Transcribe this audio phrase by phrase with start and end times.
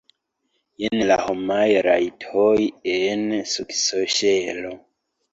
[0.83, 2.53] Jen la homaj rajtoj
[2.93, 4.73] en nuksoŝelo!